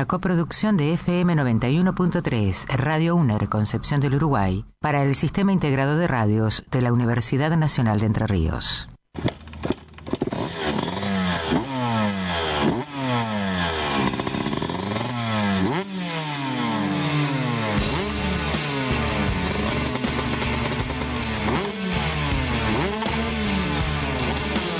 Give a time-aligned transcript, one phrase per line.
[0.00, 6.06] La coproducción de FM 91.3, Radio UNER Concepción del Uruguay, para el Sistema Integrado de
[6.06, 8.88] Radios de la Universidad Nacional de Entre Ríos.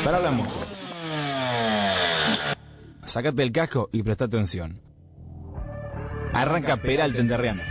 [0.03, 0.55] Para la moto.
[3.05, 4.90] Sácate el casco y presta atención.
[6.33, 7.63] Arranca Peralta en Terriano.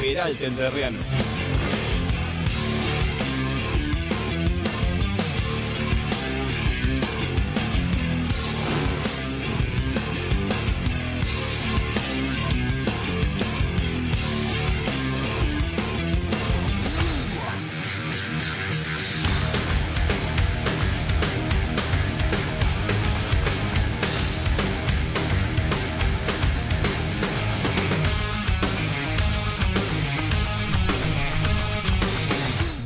[0.00, 0.46] Peralta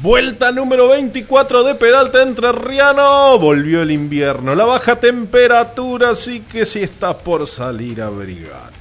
[0.03, 3.39] Vuelta número 24 de Peralta Entrerriano.
[3.39, 8.73] Volvió el invierno, la baja temperatura, así que si estás por salir, abrigate.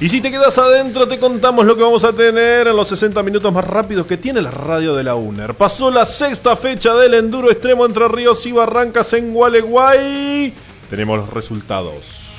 [0.00, 3.22] Y si te quedas adentro, te contamos lo que vamos a tener en los 60
[3.22, 5.52] minutos más rápidos que tiene la radio de la UNER.
[5.52, 10.54] Pasó la sexta fecha del Enduro Extremo entre Ríos y Barrancas en Gualeguay.
[10.88, 12.33] Tenemos los resultados.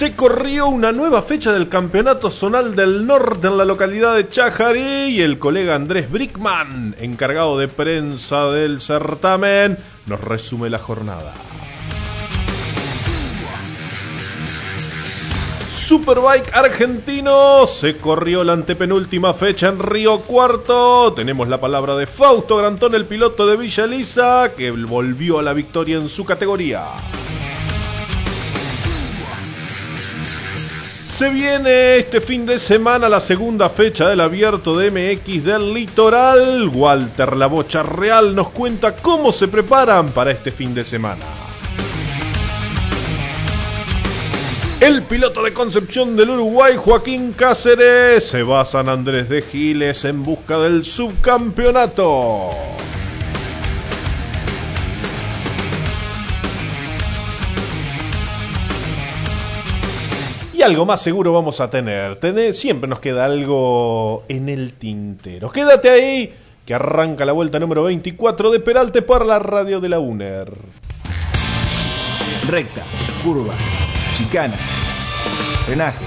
[0.00, 5.10] Se corrió una nueva fecha del Campeonato Zonal del Norte en la localidad de Chajarí
[5.10, 11.34] y el colega Andrés Brickman, encargado de prensa del certamen, nos resume la jornada.
[15.70, 21.12] Superbike argentino se corrió la antepenúltima fecha en Río Cuarto.
[21.12, 25.52] Tenemos la palabra de Fausto Grantón, el piloto de Villa Elisa, que volvió a la
[25.52, 26.86] victoria en su categoría.
[31.20, 36.70] Se viene este fin de semana la segunda fecha del abierto de MX del litoral.
[36.72, 41.22] Walter La Bocha Real nos cuenta cómo se preparan para este fin de semana.
[44.80, 50.06] El piloto de Concepción del Uruguay, Joaquín Cáceres, se va a San Andrés de Giles
[50.06, 52.48] en busca del subcampeonato.
[60.60, 62.18] Y algo más seguro vamos a tener.
[62.52, 65.48] Siempre nos queda algo en el tintero.
[65.50, 66.34] Quédate ahí,
[66.66, 70.52] que arranca la vuelta número 24 de Peralte por la radio de la UNER.
[72.46, 72.82] Recta,
[73.24, 73.54] curva,
[74.18, 74.56] chicana,
[75.64, 76.04] frenaje.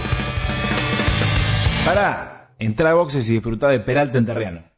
[1.84, 4.73] Pará, entra a boxes y disfruta de Peralta en Terriano.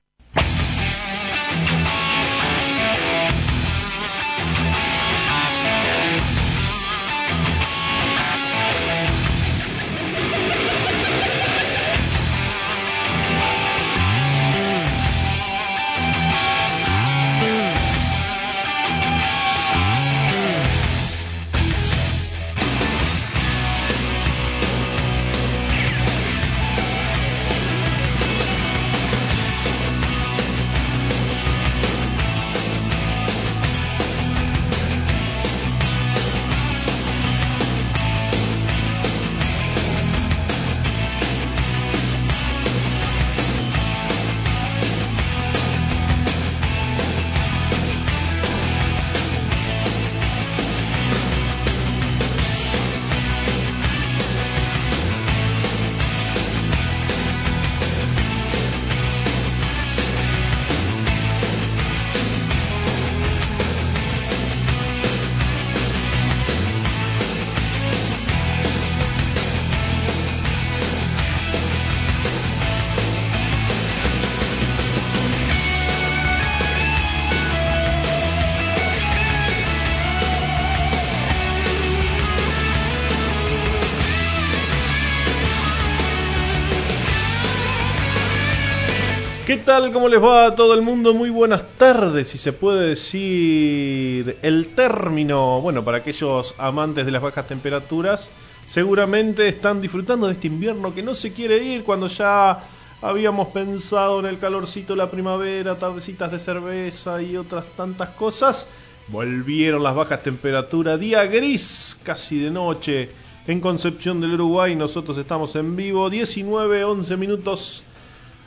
[89.55, 89.93] ¿Qué tal?
[89.93, 91.13] ¿Cómo les va a todo el mundo?
[91.13, 95.61] Muy buenas tardes, si se puede decir el término.
[95.61, 98.31] Bueno, para aquellos amantes de las bajas temperaturas,
[98.65, 102.59] seguramente están disfrutando de este invierno que no se quiere ir cuando ya
[103.01, 108.67] habíamos pensado en el calorcito de la primavera, tardecitas de cerveza y otras tantas cosas.
[109.07, 113.09] Volvieron las bajas temperaturas, día gris, casi de noche,
[113.47, 114.75] en Concepción del Uruguay.
[114.75, 117.83] Nosotros estamos en vivo, 19, 11 minutos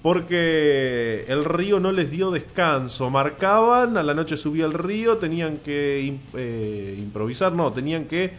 [0.02, 3.10] porque el río no les dio descanso.
[3.10, 8.34] Marcaban, a la noche subía el río, tenían que eh, improvisar, no, tenían que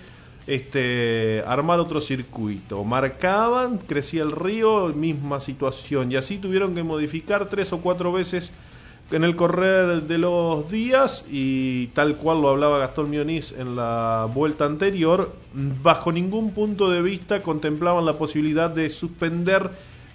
[0.46, 2.82] este, armar otro circuito.
[2.84, 6.10] Marcaban, crecía el río, misma situación.
[6.10, 8.52] Y así tuvieron que modificar tres o cuatro veces
[9.10, 14.28] en el correr de los días y tal cual lo hablaba Gastón Mionís en la
[14.32, 15.32] vuelta anterior,
[15.82, 19.70] bajo ningún punto de vista contemplaban la posibilidad de suspender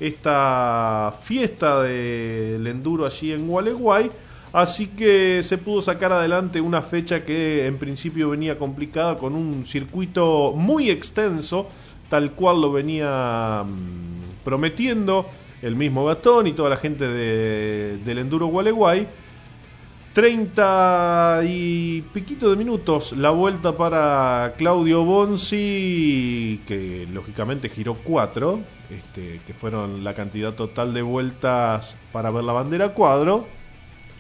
[0.08, 4.12] esta fiesta del enduro allí en Gualeguay.
[4.52, 9.66] Así que se pudo sacar adelante una fecha que en principio venía complicada con un
[9.66, 11.68] circuito muy extenso,
[12.10, 15.26] tal cual lo venía mm, prometiendo
[15.62, 19.08] el mismo Gatón y toda la gente del enduro Gualeguay.
[20.14, 28.60] 30 y piquito de minutos la vuelta para Claudio Bonzi, que lógicamente giró 4,
[28.92, 33.48] este, que fueron la cantidad total de vueltas para ver la bandera cuadro.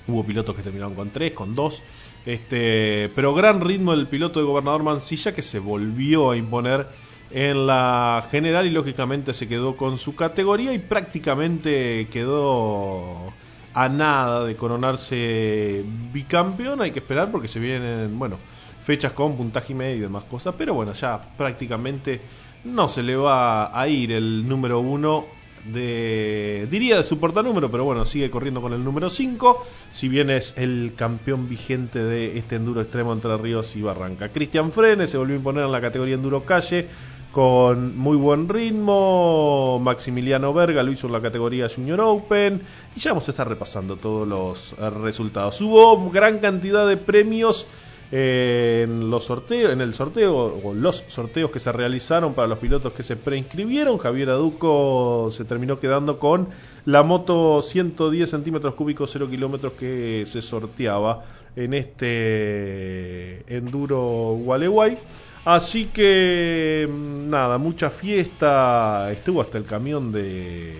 [0.08, 1.84] Hubo pilotos que terminaron con 3, con 2.
[2.26, 6.88] Este, pero gran ritmo del piloto de Gobernador Mancilla que se volvió a imponer
[7.30, 13.32] en la general y lógicamente se quedó con su categoría y prácticamente quedó
[13.74, 16.82] a nada de coronarse bicampeón.
[16.82, 18.38] Hay que esperar porque se vienen, bueno,
[18.86, 20.56] fechas con puntaje y medio y demás cosas.
[20.58, 22.22] Pero bueno, ya prácticamente
[22.66, 25.26] no se le va a ir el número uno
[25.66, 30.30] de, diría de su portanúmero, pero bueno, sigue corriendo con el número 5, si bien
[30.30, 34.30] es el campeón vigente de este enduro extremo entre Ríos y Barranca.
[34.30, 36.88] Cristian Frenes se volvió a imponer en la categoría enduro calle
[37.34, 39.80] con muy buen ritmo.
[39.82, 42.62] Maximiliano Verga lo hizo en la categoría Junior Open.
[42.96, 45.60] Y ya vamos a estar repasando todos los resultados.
[45.60, 47.68] Hubo gran cantidad de premios
[48.12, 52.94] en los sorteos, en el sorteo o los sorteos que se realizaron para los pilotos
[52.94, 53.98] que se preinscribieron.
[53.98, 56.50] Javier Aduco se terminó quedando con
[56.86, 61.26] la moto 110 centímetros cúbicos 0 kilómetros que se sorteaba
[61.56, 65.00] en este enduro Gualeguay.
[65.46, 69.12] Así que mm, nada, mucha fiesta.
[69.12, 70.74] Estuvo hasta el camión de,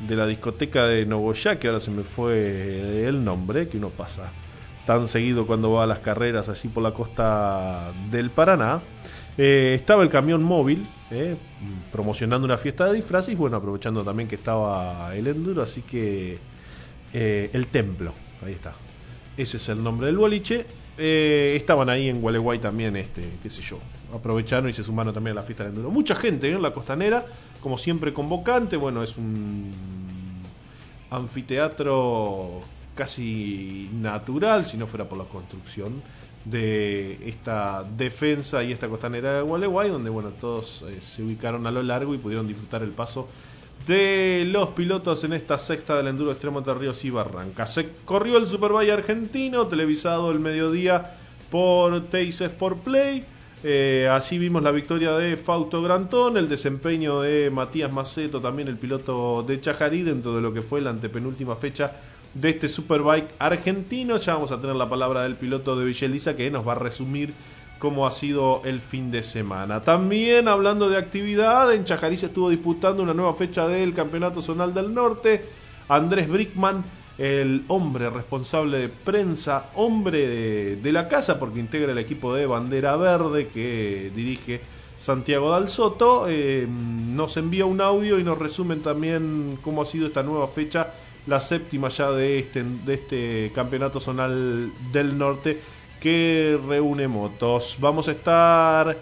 [0.00, 4.32] de la discoteca de Nogoyá, que ahora se me fue el nombre, que uno pasa
[4.86, 8.80] tan seguido cuando va a las carreras allí por la costa del Paraná.
[9.38, 11.36] Eh, estaba el camión móvil eh,
[11.90, 16.38] promocionando una fiesta de disfraces bueno, aprovechando también que estaba el enduro, así que
[17.14, 18.12] eh, el templo,
[18.44, 18.74] ahí está.
[19.36, 20.66] Ese es el nombre del boliche
[20.98, 23.78] eh, estaban ahí en Gualeguay también, este, qué sé yo,
[24.14, 25.90] aprovecharon y se sumaron también a la fiesta del enduro.
[25.90, 26.52] Mucha gente ¿eh?
[26.52, 27.24] en la costanera,
[27.62, 29.72] como siempre convocante, bueno, es un
[31.10, 32.60] anfiteatro
[32.94, 36.02] casi natural, si no fuera por la construcción
[36.44, 41.70] de esta defensa y esta costanera de Gualeguay, donde bueno, todos eh, se ubicaron a
[41.70, 43.28] lo largo y pudieron disfrutar el paso
[43.86, 47.66] de los pilotos en esta sexta del enduro extremo de Ríos y Barranca.
[47.66, 51.16] Se corrió el Superbike argentino, televisado el mediodía
[51.50, 53.24] por Teis Sport Play.
[53.64, 58.76] Eh, allí vimos la victoria de Fausto Grantón, el desempeño de Matías Maceto, también el
[58.76, 61.92] piloto de Chajarí, dentro de lo que fue la antepenúltima fecha
[62.34, 64.16] de este Superbike argentino.
[64.16, 67.32] Ya vamos a tener la palabra del piloto de Villeliza que nos va a resumir
[67.82, 69.82] cómo ha sido el fin de semana.
[69.82, 74.72] También hablando de actividad, en Chajarí se estuvo disputando una nueva fecha del Campeonato Zonal
[74.72, 75.44] del Norte.
[75.88, 76.84] Andrés Brickman
[77.18, 82.46] el hombre responsable de prensa, hombre de, de la casa, porque integra el equipo de
[82.46, 84.60] Bandera Verde que dirige
[85.00, 90.06] Santiago Dal Soto, eh, nos envía un audio y nos resumen también cómo ha sido
[90.06, 90.94] esta nueva fecha,
[91.26, 95.60] la séptima ya de este, de este campeonato zonal del norte
[96.02, 97.76] que reúne motos.
[97.78, 98.98] Vamos a estar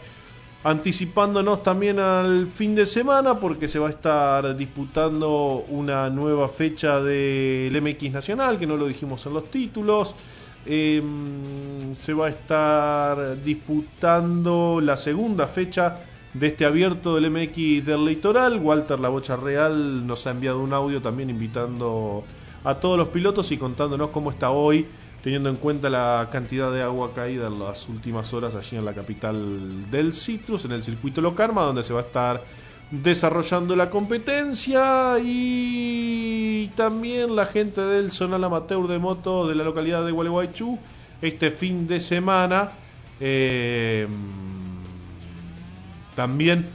[0.62, 7.00] anticipándonos también al fin de semana porque se va a estar disputando una nueva fecha
[7.00, 10.14] del MX Nacional, que no lo dijimos en los títulos.
[10.66, 15.96] Em, se va a estar disputando la segunda fecha
[16.34, 18.58] de este abierto del MX del litoral.
[18.58, 22.24] Walter La Bocha Real nos ha enviado un audio también invitando
[22.62, 24.86] a todos los pilotos y contándonos cómo está hoy
[25.22, 28.94] teniendo en cuenta la cantidad de agua caída en las últimas horas allí en la
[28.94, 32.42] capital del Citrus, en el circuito Locarma, donde se va a estar
[32.90, 40.04] desarrollando la competencia y también la gente del Zonal Amateur de Moto de la localidad
[40.04, 40.78] de Gualeguaychú
[41.22, 42.70] este fin de semana
[43.20, 44.08] eh,
[46.16, 46.66] también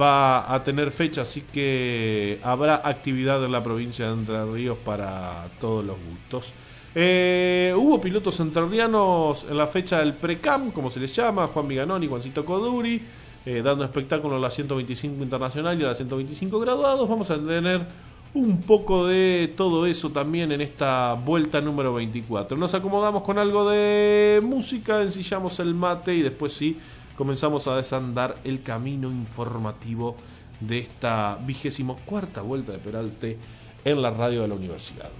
[0.00, 5.46] va a tener fecha, así que habrá actividad en la provincia de Entre Ríos para
[5.60, 6.52] todos los gustos.
[6.94, 12.04] Eh, hubo pilotos entrerrianos en la fecha del Precam, como se les llama, Juan Viganón
[12.04, 13.02] y Juancito Coduri,
[13.44, 17.08] eh, dando espectáculo a la 125 internacional y a la 125 graduados.
[17.08, 17.86] Vamos a tener
[18.34, 22.56] un poco de todo eso también en esta vuelta número 24.
[22.56, 26.78] Nos acomodamos con algo de música, ensillamos el mate y después sí
[27.16, 30.16] comenzamos a desandar el camino informativo
[30.60, 33.38] de esta vigésimo cuarta vuelta de Peralte
[33.84, 35.10] en la radio de la universidad.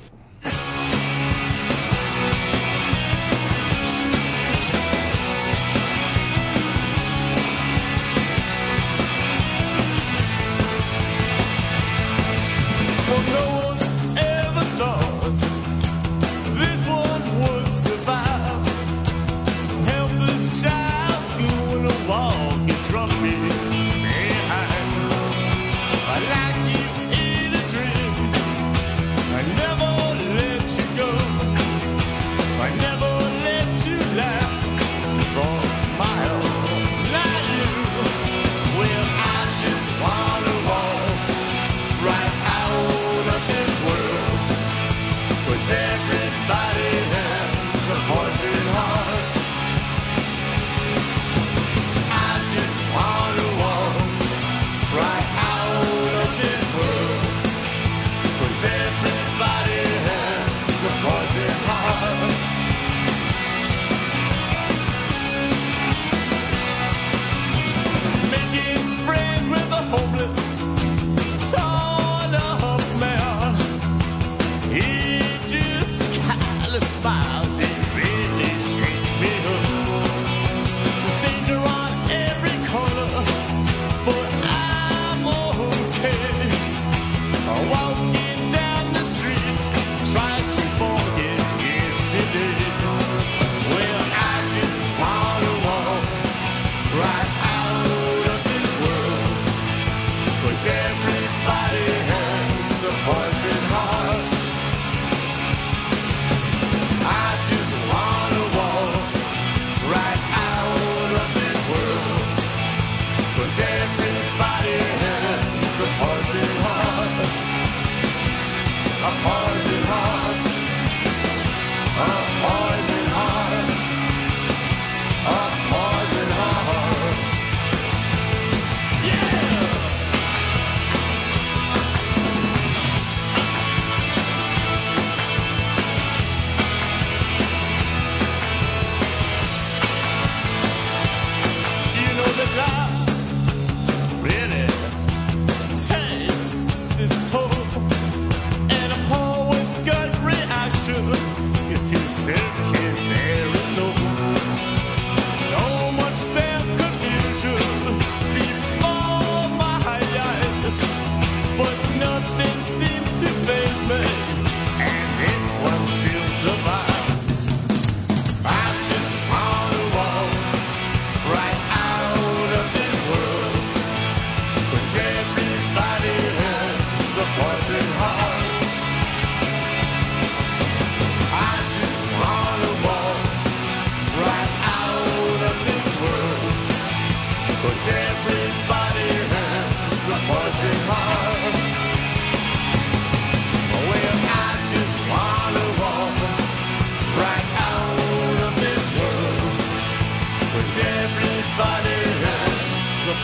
[77.04, 77.43] fire.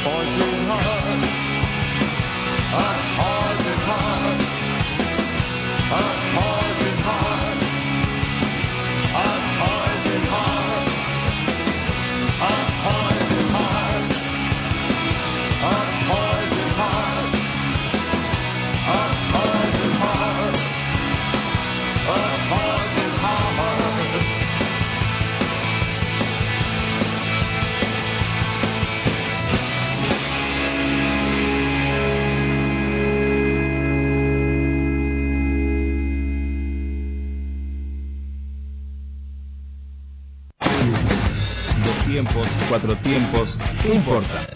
[0.02, 0.50] Or
[43.90, 44.47] no importa.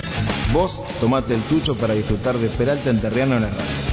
[0.52, 3.83] Vos tomate el tuyo para disfrutar de Peralta Enterriano en la radio.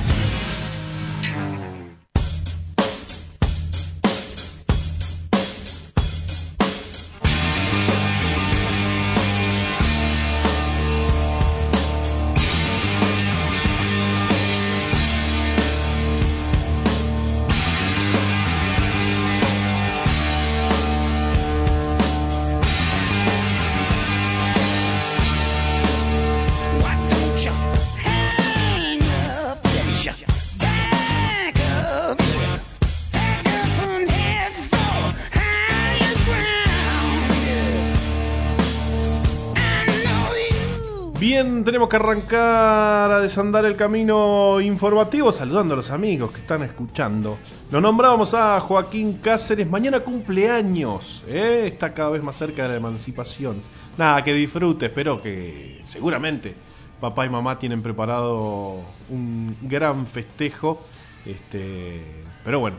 [41.63, 47.37] Tenemos que arrancar a desandar el camino informativo saludando a los amigos que están escuchando.
[47.71, 51.63] Lo nombrábamos a Joaquín Cáceres, mañana cumpleaños, ¿eh?
[51.65, 53.61] está cada vez más cerca de la emancipación.
[53.97, 56.55] Nada, que disfrute, espero que seguramente
[57.01, 60.81] papá y mamá tienen preparado un gran festejo.
[61.25, 62.01] Este,
[62.43, 62.77] pero bueno,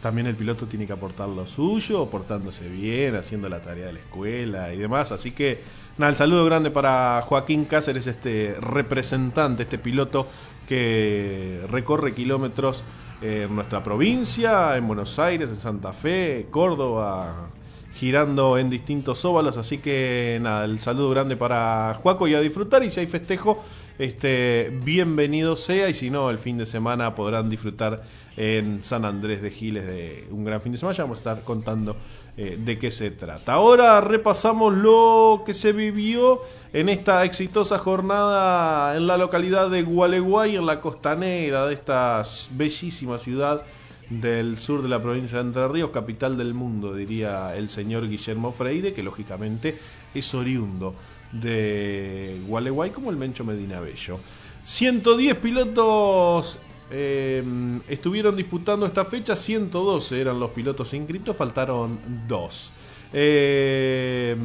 [0.00, 3.98] también el piloto tiene que aportar lo suyo, portándose bien, haciendo la tarea de la
[3.98, 5.12] escuela y demás.
[5.12, 5.62] Así que,
[6.00, 10.26] nada, el saludo grande para Joaquín Cáceres, este representante, este piloto
[10.66, 12.82] que recorre kilómetros
[13.20, 17.50] en nuestra provincia, en Buenos Aires, en Santa Fe, Córdoba,
[17.94, 19.58] girando en distintos óvalos.
[19.58, 22.82] Así que, nada, el saludo grande para Juaco y a disfrutar.
[22.82, 23.62] Y si hay festejo,
[23.98, 25.90] este, bienvenido sea.
[25.90, 28.02] Y si no, el fin de semana podrán disfrutar
[28.40, 30.96] en San Andrés de Giles de un gran fin de semana.
[30.96, 31.94] Ya vamos a estar contando
[32.38, 33.52] eh, de qué se trata.
[33.52, 36.40] Ahora repasamos lo que se vivió
[36.72, 42.22] en esta exitosa jornada en la localidad de Gualeguay, en la costanera de esta
[42.52, 43.62] bellísima ciudad
[44.08, 48.52] del sur de la provincia de Entre Ríos, capital del mundo, diría el señor Guillermo
[48.52, 49.78] Freire, que lógicamente
[50.14, 50.94] es oriundo
[51.30, 54.18] de Gualeguay como el Mencho Medina Bello.
[54.64, 56.58] 110 pilotos
[56.90, 57.42] eh,
[57.88, 62.72] estuvieron disputando esta fecha, 112 eran los pilotos inscritos, faltaron dos.
[63.12, 64.36] Eh,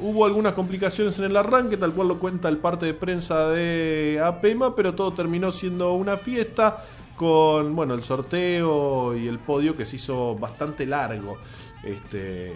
[0.00, 4.20] hubo algunas complicaciones en el arranque, tal cual lo cuenta el parte de prensa de
[4.22, 6.84] APEMA, pero todo terminó siendo una fiesta
[7.16, 11.38] con bueno el sorteo y el podio que se hizo bastante largo.
[11.82, 12.52] Este,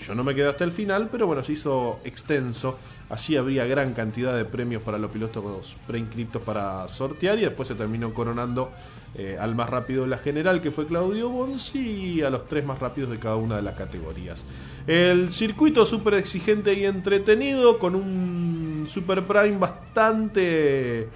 [0.00, 2.78] yo no me quedé hasta el final, pero bueno, se hizo extenso.
[3.10, 7.74] Allí habría gran cantidad de premios para los pilotos preinscriptos para sortear y después se
[7.74, 8.70] terminó coronando
[9.16, 12.64] eh, al más rápido de la general, que fue Claudio Bonzi, y a los tres
[12.64, 14.44] más rápidos de cada una de las categorías.
[14.86, 21.08] El circuito súper exigente y entretenido, con un Super Prime bastante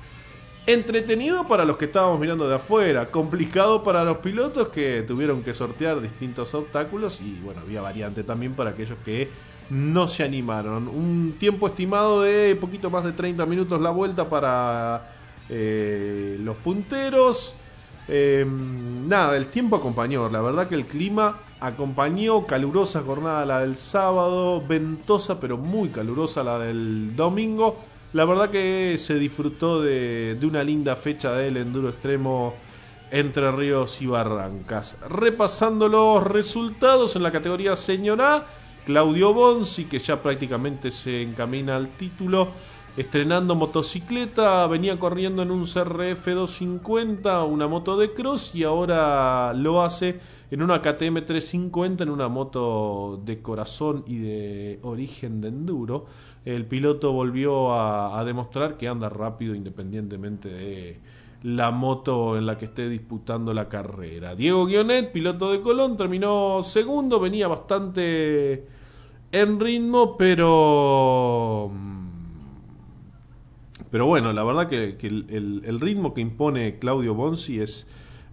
[0.68, 5.54] Entretenido para los que estábamos mirando de afuera, complicado para los pilotos que tuvieron que
[5.54, 9.30] sortear distintos obstáculos y bueno, había variante también para aquellos que
[9.70, 10.86] no se animaron.
[10.86, 15.10] Un tiempo estimado de poquito más de 30 minutos la vuelta para
[15.48, 17.54] eh, los punteros.
[18.06, 23.76] Em, nada, el tiempo acompañó, la verdad que el clima acompañó, calurosa jornada la del
[23.78, 27.78] sábado, ventosa pero muy calurosa la del domingo.
[28.14, 32.54] La verdad que se disfrutó de, una linda fecha del enduro extremo
[33.10, 34.96] entre Ríos y Barrancas.
[35.10, 38.46] Repasando los resultados en la categoría Señor A,
[38.86, 42.48] Claudio Bonzi, que ya prácticamente se encamina al título,
[42.96, 49.82] estrenando motocicleta, venía corriendo en un CRF 250, una moto de cross, y ahora lo
[49.82, 50.18] hace
[50.50, 56.06] en una KTM 350, en una moto de corazón y de origen de enduro
[56.54, 61.00] el piloto volvió a, demostrar que anda rápido independientemente de
[61.42, 64.34] la moto en la que esté disputando la carrera.
[64.34, 68.66] Diego Guionet, piloto de Colón, terminó segundo, venía bastante
[69.30, 71.70] en ritmo, pero...
[73.90, 77.86] Pero bueno, la verdad que, el, ritmo que impone Claudio Bonzi es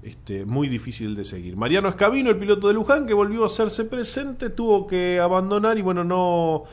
[0.06, 1.58] este, muy difícil de seguir.
[1.58, 5.82] Mariano Escabino, el piloto de Luján, que volvió a hacerse presente, tuvo que abandonar y
[5.82, 6.66] bueno, no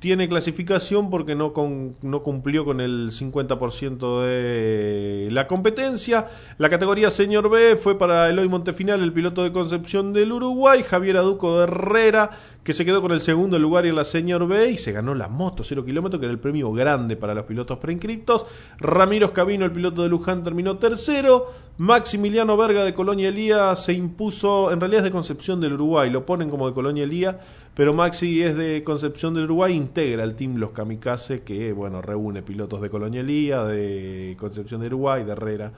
[0.00, 1.52] tiene clasificación porque no,
[2.00, 6.28] no cumplió con el 50% de la competencia.
[6.56, 11.18] La categoría Señor B fue para Eloy Montefinal, el piloto de Concepción del Uruguay, Javier
[11.18, 12.30] Aduco de Herrera,
[12.64, 15.28] que se quedó con el segundo lugar en la Señor B y se ganó la
[15.28, 18.46] moto 0 kilómetros, que era el premio grande para los pilotos preinscriptos.
[18.78, 21.52] Ramiro Escabino, el piloto de Luján, terminó tercero.
[21.76, 26.24] Maximiliano Verga de Colonia Elía se impuso, en realidad es de Concepción del Uruguay, lo
[26.24, 27.40] ponen como de Colonia Elía
[27.74, 32.42] pero Maxi es de Concepción del Uruguay, integra el team Los Kamikaze, que bueno, reúne
[32.42, 35.72] pilotos de Colonialía, de Concepción del Uruguay, de Herrera.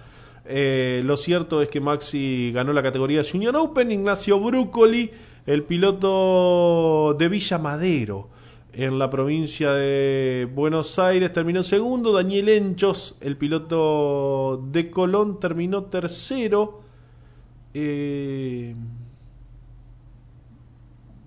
[0.44, 5.11] Eh, lo cierto es que Maxi ganó la categoría Junior Open, Ignacio Brucoli,
[5.46, 8.28] el piloto de Villa Madero.
[8.74, 12.11] en la provincia de Buenos Aires terminó segundo.
[12.11, 16.81] Daniel Enchos, el piloto de Colón, terminó tercero.
[17.74, 18.74] Eh,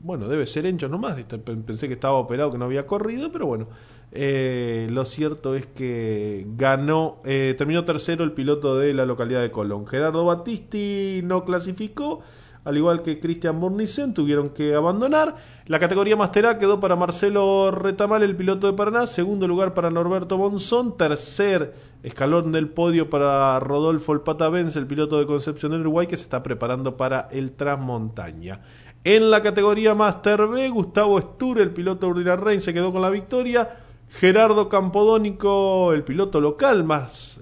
[0.06, 1.20] bueno, debe ser Enchos nomás.
[1.66, 3.68] Pensé que estaba operado, que no había corrido, pero bueno.
[4.12, 9.50] Eh, lo cierto es que ganó, eh, terminó tercero el piloto de la localidad de
[9.50, 9.88] Colón.
[9.88, 12.22] Gerardo Battisti no clasificó
[12.66, 15.36] al igual que Cristian Bornicen, tuvieron que abandonar.
[15.68, 19.06] La categoría Master A quedó para Marcelo Retamal, el piloto de Paraná.
[19.06, 20.98] Segundo lugar para Norberto Monzón.
[20.98, 26.18] Tercer escalón del podio para Rodolfo El Pata el piloto de Concepción del Uruguay, que
[26.18, 28.62] se está preparando para el Transmontaña.
[29.06, 33.78] En la categoría Master B, Gustavo Stur, el piloto Rein, se quedó con la victoria.
[34.10, 37.40] Gerardo Campodónico, el piloto local más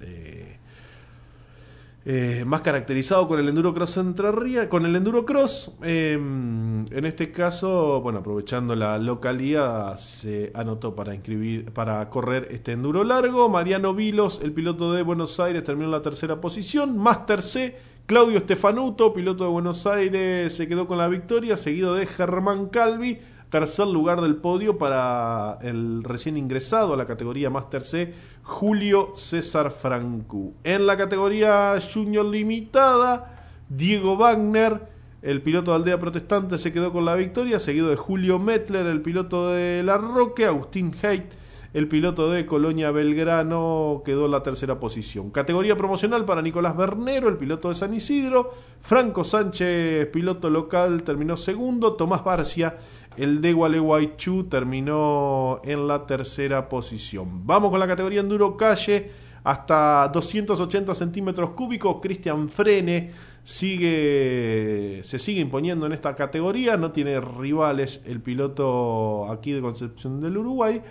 [2.06, 5.71] eh, más caracterizado con el endurocross Entre con el endurocross.
[5.84, 12.73] Eh, en este caso, bueno, aprovechando la localidad, se anotó para inscribir, para correr este
[12.73, 13.47] enduro largo.
[13.47, 16.97] Mariano Vilos, el piloto de Buenos Aires, terminó en la tercera posición.
[16.97, 22.05] Master C, Claudio Stefanuto, piloto de Buenos Aires, se quedó con la victoria, seguido de
[22.05, 23.19] Germán Calvi
[23.53, 28.11] tercer lugar del podio para el recién ingresado a la categoría Master C,
[28.41, 30.55] Julio César Francu.
[30.63, 34.89] En la categoría Junior Limitada, Diego Wagner,
[35.21, 39.03] el piloto de Aldea Protestante, se quedó con la victoria, seguido de Julio Mettler, el
[39.03, 41.31] piloto de La Roque, Agustín Haidt,
[41.73, 45.31] el piloto de Colonia Belgrano quedó en la tercera posición.
[45.31, 48.53] Categoría promocional para Nicolás Bernero, el piloto de San Isidro.
[48.79, 51.93] Franco Sánchez, piloto local, terminó segundo.
[51.93, 52.77] Tomás Barcia,
[53.17, 57.45] el de Gualeguaychú terminó en la tercera posición.
[57.47, 59.09] Vamos con la categoría Enduro Calle,
[59.43, 61.97] hasta 280 centímetros cúbicos.
[61.99, 63.12] Cristian Frene
[63.43, 70.21] sigue, se sigue imponiendo en esta categoría, no tiene rivales el piloto aquí de Concepción
[70.21, 70.83] del Uruguay.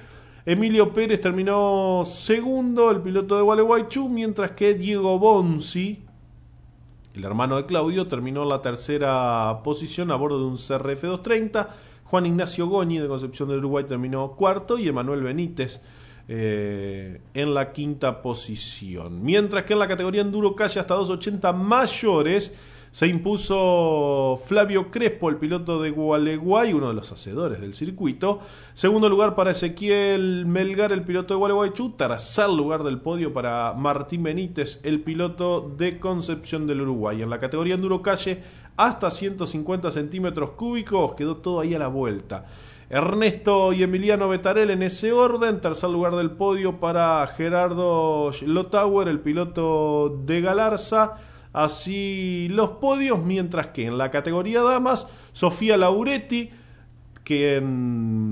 [0.44, 6.02] Emilio Pérez terminó segundo, el piloto de Gualeguaychú, mientras que Diego Bonzi,
[7.14, 11.68] el hermano de Claudio, terminó la tercera posición a bordo de un CRF 230.
[12.06, 15.80] Juan Ignacio Goñi de Concepción del Uruguay terminó cuarto y Emanuel Benítez
[16.26, 19.22] eh, en la quinta posición.
[19.22, 22.56] Mientras que en la categoría Enduro Calle hasta 280 mayores
[22.92, 28.40] se impuso Flavio Crespo, el piloto de Gualeguay, uno de los hacedores del circuito.
[28.74, 31.92] Segundo lugar para Ezequiel Melgar, el piloto de Gualeguaychú.
[31.96, 37.22] Tercer lugar del podio para Martín Benítez, el piloto de Concepción del Uruguay.
[37.22, 38.42] En la categoría Enduro Calle
[38.76, 42.44] hasta 150 centímetros cúbicos, quedó todo ahí a la vuelta.
[42.90, 49.20] Ernesto y Emiliano Betarel en ese orden, tercer lugar del podio para Gerardo Lotauer, el
[49.20, 51.31] piloto de Galarza.
[51.52, 56.50] Así los podios, mientras que en la categoría damas, Sofía Lauretti,
[57.24, 57.62] que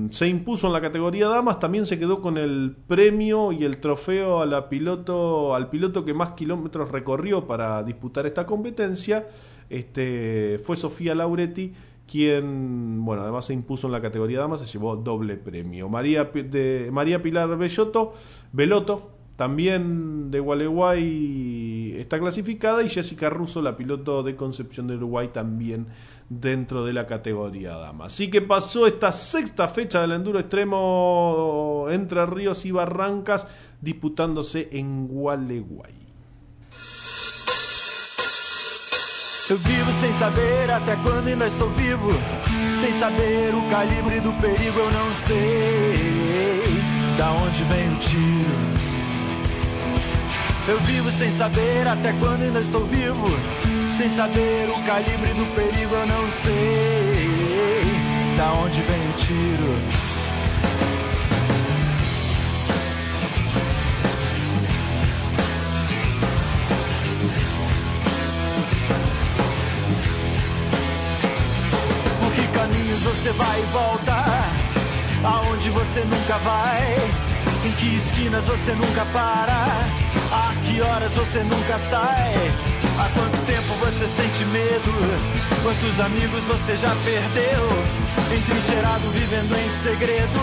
[0.09, 4.41] se impuso en la categoría damas, también se quedó con el premio y el trofeo
[4.41, 9.27] a la piloto, al piloto que más kilómetros recorrió para disputar esta competencia
[9.69, 11.73] este, fue Sofía Lauretti
[12.11, 15.87] quien, bueno, además se impuso en la categoría dama, se llevó doble premio.
[15.87, 18.13] María, de, María Pilar Bellotto,
[18.51, 25.31] Beloto, también de Gualeguay está clasificada, y Jessica Russo, la piloto de Concepción de Uruguay,
[25.33, 25.87] también
[26.29, 28.05] dentro de la categoría dama.
[28.05, 33.47] Así que pasó esta sexta fecha del enduro extremo entre Ríos y Barrancas,
[33.81, 35.93] disputándose en Gualeguay.
[39.49, 40.69] Vivo saber
[41.75, 42.11] vivo.
[42.99, 44.83] Saber calibre perigo,
[47.97, 48.90] tiro.
[50.67, 53.27] Eu vivo sem saber até quando ainda estou vivo.
[53.97, 60.11] Sem saber o calibre do perigo, eu não sei da onde vem o tiro.
[73.21, 74.25] você vai e volta,
[75.23, 77.30] aonde você nunca vai,
[77.65, 79.87] em que esquinas você nunca para,
[80.31, 82.51] a que horas você nunca sai,
[82.99, 84.91] há quanto tempo você sente medo,
[85.61, 87.69] quantos amigos você já perdeu,
[88.35, 90.39] entrincheirado vivendo em segredo,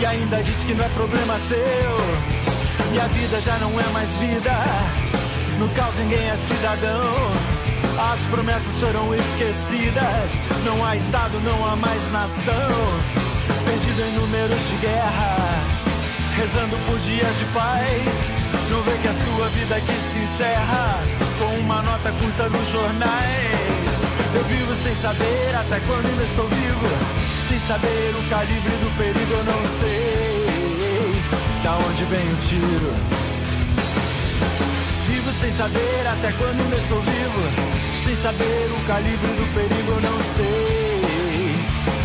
[0.00, 2.28] e ainda diz que não é problema seu,
[2.92, 4.52] e a vida já não é mais vida,
[5.58, 7.58] no caos ninguém é cidadão.
[8.12, 10.30] As promessas foram esquecidas.
[10.64, 12.70] Não há Estado, não há mais nação.
[13.64, 15.57] Perdido em números de guerra,
[16.38, 18.14] rezando por dias de paz.
[18.70, 21.00] Não vê que a sua vida aqui se encerra
[21.38, 23.92] com uma nota curta nos jornais.
[24.34, 26.88] Eu vivo sem saber até quando ainda estou vivo.
[27.48, 30.38] Sem saber o calibre do perigo, eu não sei
[31.64, 32.92] da onde vem o tiro.
[35.08, 37.42] Vivo sem saber até quando ainda estou vivo.
[38.04, 41.56] Sem saber o calibre do perigo, eu não sei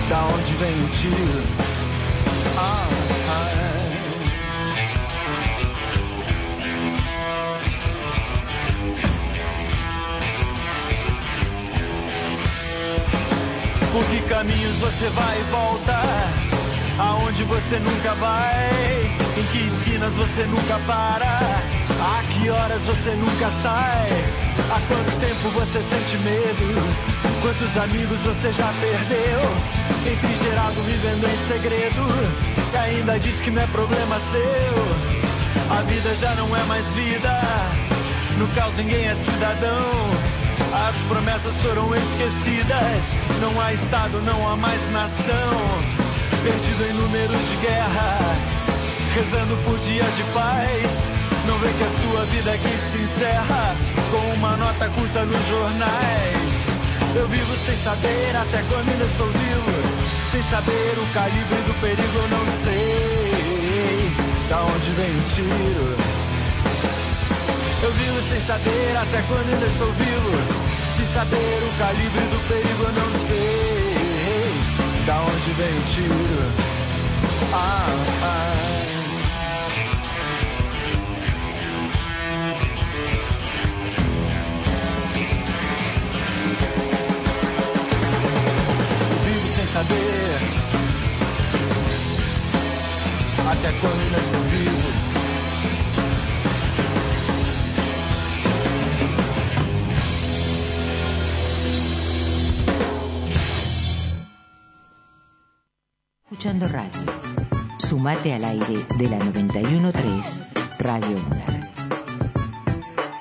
[0.10, 1.43] da onde vem o tiro.
[2.58, 3.12] Ah.
[14.43, 15.99] Caminhos você vai e volta?
[16.99, 19.17] Aonde você nunca vai?
[19.38, 21.39] Em que esquinas você nunca para?
[22.01, 24.10] A que horas você nunca sai?
[24.69, 27.23] Há quanto tempo você sente medo?
[27.41, 29.39] Quantos amigos você já perdeu?
[30.03, 36.36] Refrigerado vivendo em segredo E ainda diz que não é problema seu A vida já
[36.36, 37.41] não é mais vida
[38.38, 40.42] No caos ninguém é cidadão
[40.88, 43.02] as promessas foram esquecidas.
[43.39, 45.56] Não há Estado, não há mais nação.
[46.43, 48.19] Perdido em números de guerra,
[49.15, 50.91] rezando por dias de paz.
[51.48, 53.76] Não vê que a sua vida aqui se encerra
[54.12, 56.54] com uma nota curta nos jornais.
[57.15, 60.04] Eu vivo sem saber até quando ainda estou vivo.
[60.32, 64.12] Sem saber o calibre do perigo, eu não sei
[64.50, 66.13] da onde vem o tiro.
[67.84, 70.72] Eu vivo sem saber até quando ainda estou vivo.
[71.13, 74.34] Saber o calibre do perigo, eu não sei
[75.06, 76.52] da onde vem o tiro.
[77.54, 77.86] Ah,
[78.23, 78.73] ah.
[89.23, 90.63] Vivo sem saber
[93.52, 95.12] até quando ainda estou vivo.
[106.43, 106.99] Escuchando radio.
[107.77, 110.43] Sumate al aire de la 913
[110.77, 111.71] Radio UNAR.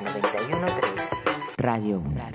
[0.03, 1.11] 913
[1.57, 2.35] Radio UNAR.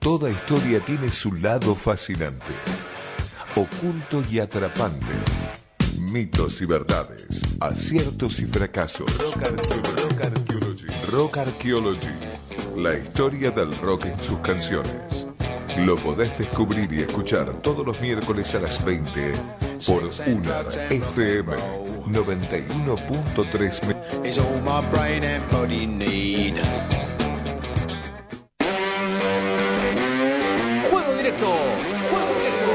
[0.00, 2.52] Toda historia tiene su lado fascinante,
[3.56, 5.14] oculto y atrapante.
[5.98, 9.10] Mitos y verdades, aciertos y fracasos.
[9.16, 10.86] Rock, Archaeology.
[11.10, 12.31] Rock Archaeology.
[12.76, 15.26] La historia del rock en sus canciones.
[15.78, 19.32] Lo podés descubrir y escuchar todos los miércoles a las 20
[19.86, 21.52] por UNAR FM
[22.08, 26.56] 91.3 me- is all my brain and body need.
[30.90, 31.46] Juego directo.
[32.10, 32.72] Juego directo.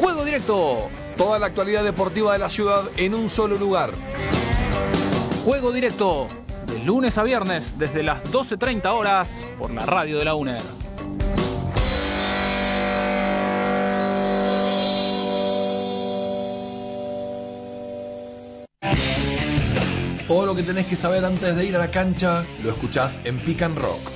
[0.00, 0.90] Juego directo.
[1.16, 3.90] Toda la actualidad deportiva de la ciudad en un solo lugar.
[5.44, 6.26] Juego directo.
[6.84, 10.60] Lunes a viernes desde las 12.30 horas por la radio de la UNER.
[20.28, 23.38] Todo lo que tenés que saber antes de ir a la cancha lo escuchás en
[23.38, 24.10] Pick and Rock.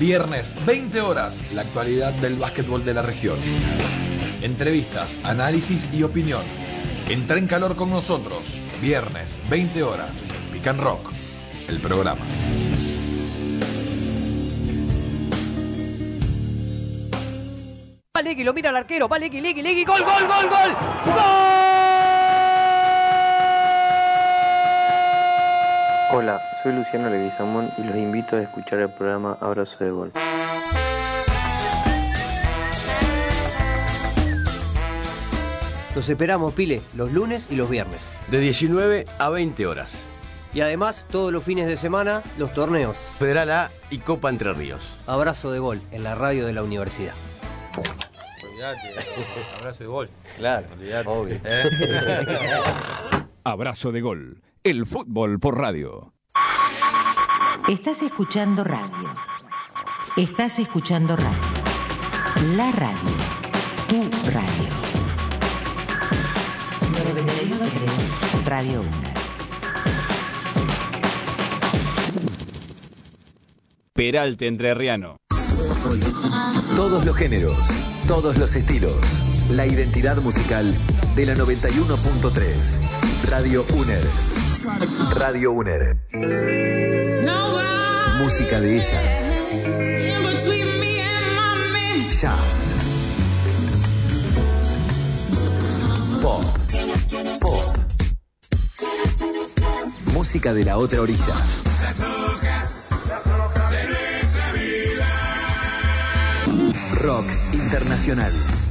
[0.00, 3.38] Viernes, 20 horas, la actualidad del básquetbol de la región.
[4.40, 6.42] Entrevistas, análisis y opinión.
[7.08, 8.42] Entra en calor con nosotros.
[8.80, 10.10] Viernes, 20 horas,
[10.52, 11.11] Pick and Rock,
[11.68, 12.20] el programa.
[18.16, 20.76] Va Legui, lo mira el arquero, va Legui, Legui, Legui, gol, gol, gol, gol.
[26.14, 30.12] Hola, soy Luciano Leguizamón y los invito a escuchar el programa Abrazo de Gol.
[35.94, 38.22] Los esperamos, Pile, los lunes y los viernes.
[38.28, 40.06] De 19 a 20 horas.
[40.54, 42.96] Y además, todos los fines de semana, los torneos.
[43.18, 44.98] Federal A y Copa Entre Ríos.
[45.06, 47.14] Abrazo de Gol en la radio de la universidad.
[49.58, 50.10] Abrazo de gol.
[50.36, 50.66] Claro,
[51.06, 51.40] obvio.
[53.44, 54.42] Abrazo de gol.
[54.62, 56.12] El fútbol por radio.
[57.68, 59.14] Estás escuchando radio.
[60.16, 61.38] Estás escuchando radio.
[62.56, 63.16] La radio.
[63.88, 64.68] Tu radio.
[66.92, 69.11] 913 Radio 1.
[74.02, 75.16] Peralte Entrerriano.
[76.74, 77.56] Todos los géneros,
[78.08, 78.98] todos los estilos.
[79.48, 80.68] La identidad musical
[81.14, 83.28] de la 91.3.
[83.30, 84.02] Radio UNER.
[85.14, 85.98] Radio UNER.
[88.18, 89.30] Música de ellas.
[92.20, 92.72] Jazz.
[96.20, 96.42] Pop.
[97.40, 97.76] Pop.
[100.12, 101.36] Música de la otra orilla.
[107.02, 108.61] Rock internacional.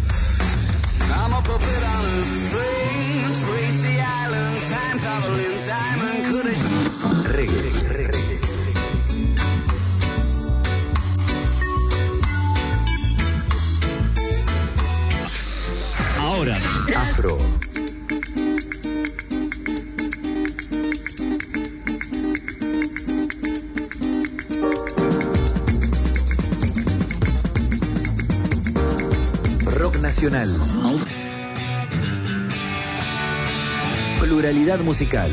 [34.72, 35.30] Pluralidad musical.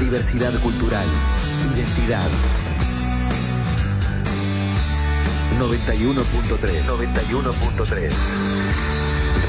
[0.00, 1.06] Diversidad cultural.
[1.74, 2.30] Identidad.
[5.60, 6.86] 91.3.
[6.86, 8.12] 91.3.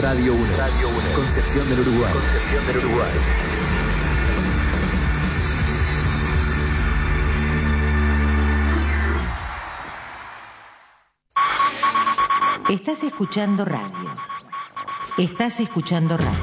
[0.01, 0.57] Radio 1.
[0.57, 0.97] Radio 1.
[1.15, 2.12] Concepción del Uruguay.
[2.12, 3.12] Concepción del Uruguay.
[12.69, 14.15] Estás escuchando radio.
[15.17, 16.41] Estás escuchando radio.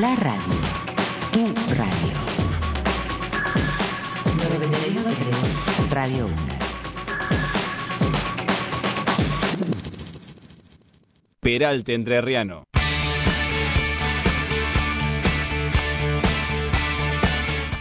[0.00, 0.65] La radio.
[1.36, 2.16] Tu radio.
[4.38, 6.34] 91.3 Radio 1.
[11.40, 12.64] Peralte Entrerriano.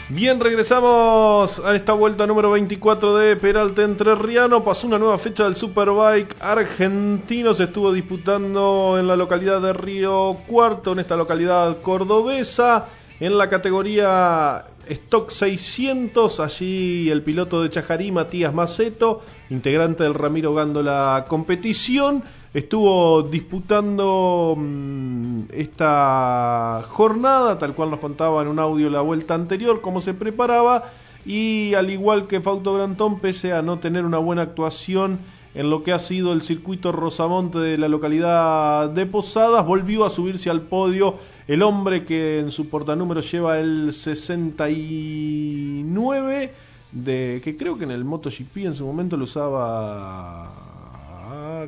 [0.10, 4.66] Bien, regresamos a esta vuelta número 24 de Peralta Entrerriano.
[4.66, 7.54] Pasó una nueva fecha del Superbike argentino.
[7.54, 12.90] Se estuvo disputando en la localidad de Río Cuarto, en esta localidad cordobesa.
[13.22, 20.54] En la categoría Stock 600, allí el piloto de Chajarí, Matías Maceto, integrante del Ramiro
[20.54, 22.24] Gándola competición,
[22.54, 29.80] estuvo disputando mm, esta jornada, tal cual nos contaba en un audio la vuelta anterior,
[29.80, 30.84] cómo se preparaba,
[31.26, 35.20] y al igual que Fausto Grantón, pese a no tener una buena actuación
[35.56, 40.10] en lo que ha sido el circuito Rosamonte de la localidad de Posadas, volvió a
[40.10, 41.16] subirse al podio
[41.48, 46.52] el hombre que en su portanúmero lleva el 69,
[46.92, 50.52] de, que creo que en el MotoGP en su momento lo usaba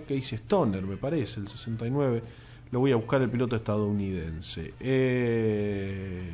[0.08, 2.22] Casey Stoner, me parece, el 69.
[2.72, 4.74] Lo voy a buscar el piloto estadounidense.
[4.82, 6.30] Eh,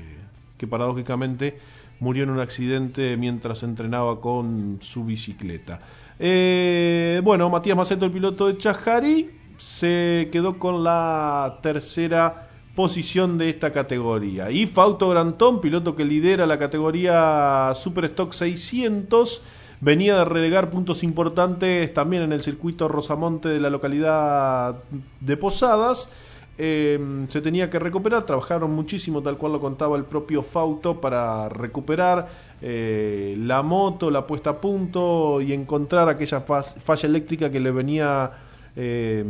[0.57, 1.59] que paradójicamente
[1.99, 5.79] murió en un accidente mientras entrenaba con su bicicleta.
[6.25, 13.49] Eh, bueno, Matías Maceto, el piloto de Chajari, se quedó con la tercera posición de
[13.49, 14.49] esta categoría.
[14.49, 19.41] Y Fausto Grantón, piloto que lidera la categoría Super Stock 600,
[19.81, 24.77] venía de relegar puntos importantes también en el circuito Rosamonte de la localidad
[25.19, 26.09] de Posadas.
[26.57, 31.49] Eh, se tenía que recuperar, trabajaron muchísimo, tal cual lo contaba el propio Fausto, para
[31.49, 37.71] recuperar eh, la moto, la puesta a punto y encontrar aquella falla eléctrica que le
[37.71, 38.31] venía
[38.77, 39.25] eh,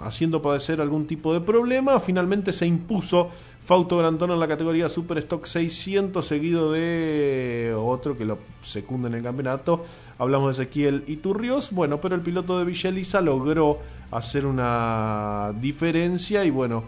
[0.00, 2.00] haciendo padecer algún tipo de problema.
[2.00, 3.28] Finalmente se impuso
[3.60, 9.14] Fausto Grantón en la categoría Super Stock 600, seguido de otro que lo secunda en
[9.16, 9.84] el campeonato.
[10.16, 11.70] Hablamos de Ezequiel Iturrios.
[11.70, 13.78] Bueno, pero el piloto de Villeliza logró
[14.10, 16.84] hacer una diferencia y bueno,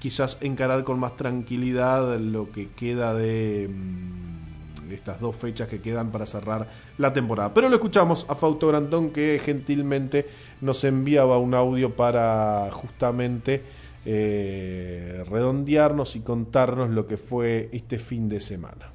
[0.00, 3.70] quizás encarar con más tranquilidad lo que queda de
[4.92, 6.66] estas dos fechas que quedan para cerrar
[6.98, 7.52] la temporada.
[7.54, 10.26] Pero lo escuchamos a Fausto Grantón que gentilmente
[10.60, 13.62] nos enviaba un audio para justamente
[14.04, 18.90] eh, redondearnos y contarnos lo que fue este fin de semana.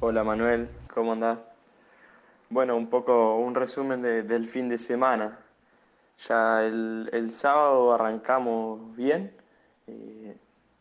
[0.00, 1.50] Hola Manuel, ¿cómo andás?
[2.50, 5.38] Bueno, un poco un resumen de- del fin de semana.
[6.28, 9.32] Ya el, el sábado arrancamos bien,
[9.88, 10.36] eh,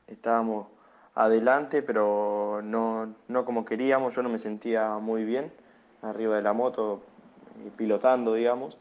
[0.07, 0.67] estábamos
[1.15, 5.51] adelante, pero no, no como queríamos, yo no me sentía muy bien
[6.01, 7.01] arriba de la moto,
[7.65, 8.77] eh, pilotando, digamos.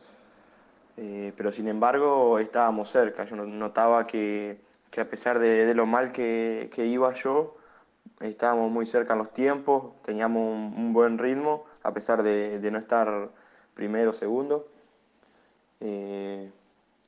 [0.96, 4.60] Eh, pero sin embargo estábamos cerca, yo no- notaba que,
[4.90, 7.56] que a pesar de, de lo mal que, que iba yo,
[8.20, 12.70] estábamos muy cerca en los tiempos, teníamos un, un buen ritmo, a pesar de, de
[12.72, 13.30] no estar
[13.74, 14.68] primero o segundo.
[15.80, 16.50] Eh,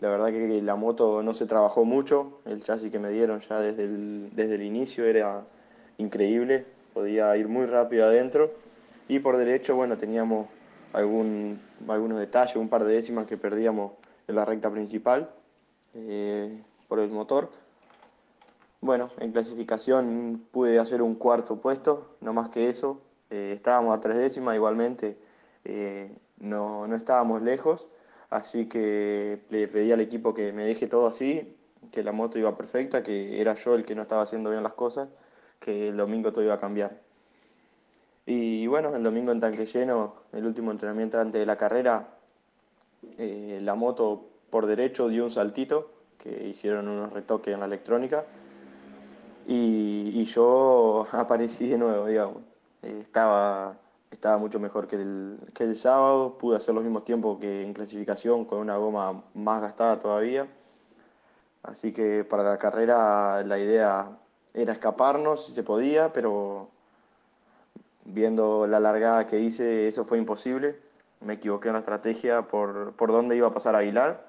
[0.00, 3.60] la verdad que la moto no se trabajó mucho, el chasis que me dieron ya
[3.60, 5.44] desde el, desde el inicio era
[5.98, 8.52] increíble, podía ir muy rápido adentro
[9.08, 10.48] y por derecho, bueno, teníamos
[10.92, 13.92] algún, algunos detalles, un par de décimas que perdíamos
[14.26, 15.30] en la recta principal
[15.94, 17.50] eh, por el motor.
[18.80, 23.00] Bueno, en clasificación pude hacer un cuarto puesto, no más que eso.
[23.30, 25.16] Eh, estábamos a tres décimas igualmente,
[25.64, 27.88] eh, no, no estábamos lejos,
[28.34, 31.56] así que le pedí al equipo que me deje todo así,
[31.92, 34.72] que la moto iba perfecta, que era yo el que no estaba haciendo bien las
[34.72, 35.08] cosas,
[35.60, 37.00] que el domingo todo iba a cambiar.
[38.26, 42.08] Y bueno, el domingo en tanque lleno, el último entrenamiento antes de la carrera,
[43.18, 48.24] eh, la moto por derecho dio un saltito, que hicieron unos retoques en la electrónica,
[49.46, 52.42] y, yo aparecí de nuevo, digamos.
[52.82, 53.76] Estaba,
[54.14, 57.74] estaba mucho mejor que el, que el sábado, pude hacer los mismos tiempos que en
[57.74, 60.48] clasificación con una goma más gastada todavía.
[61.62, 64.18] Así que para la carrera la idea
[64.54, 66.68] era escaparnos si se podía, pero
[68.04, 70.78] viendo la largada que hice eso fue imposible.
[71.20, 74.26] Me equivoqué en la estrategia por, por dónde iba a pasar Aguilar.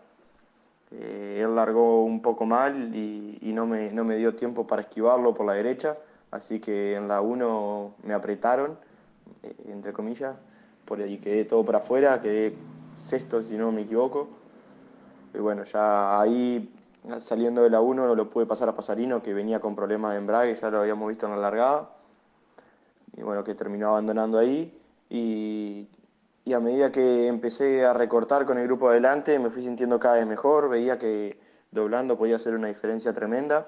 [0.91, 5.33] Eh, él largó un poco mal y, no, me, no me dio tiempo para esquivarlo
[5.33, 5.95] por la derecha,
[6.31, 8.77] así que en la 1 me apretaron,
[9.67, 10.36] entre comillas,
[10.86, 12.55] por ahí quedé todo para afuera, quedé
[12.95, 14.30] sexto si no me equivoco.
[15.34, 16.71] Y bueno, ya ahí
[17.19, 20.17] saliendo de la 1 no lo pude pasar a Pasarino, que venía con problemas de
[20.17, 21.89] embrague, ya lo habíamos visto en la largada.
[23.17, 24.78] Y bueno, que terminó abandonando ahí.
[25.09, 25.88] Y,
[26.43, 30.15] y a medida que empecé a recortar con el grupo adelante, me fui sintiendo cada
[30.15, 31.39] vez mejor, veía que
[31.71, 33.67] doblando podía hacer una diferencia tremenda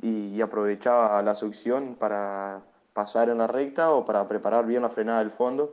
[0.00, 2.62] y, y aprovechaba la succión para
[2.98, 5.72] pasar en la recta o para preparar bien la frenada del fondo